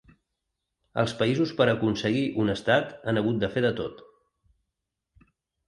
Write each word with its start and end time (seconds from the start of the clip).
Els 1.01 1.13
països 1.19 1.53
per 1.59 1.67
a 1.69 1.75
aconseguir 1.77 2.25
un 2.45 2.51
estat 2.55 2.97
han 3.13 3.23
hagut 3.23 3.39
de 3.47 3.53
fer 3.59 3.65
de 3.69 3.73
tot. 3.85 4.05